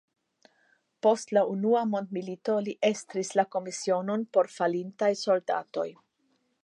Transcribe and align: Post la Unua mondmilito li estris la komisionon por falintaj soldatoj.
Post 1.07 1.33
la 1.37 1.43
Unua 1.51 1.83
mondmilito 1.89 2.55
li 2.69 2.75
estris 2.89 3.31
la 3.41 3.45
komisionon 3.57 4.27
por 4.39 4.51
falintaj 4.57 5.11
soldatoj. 5.25 5.87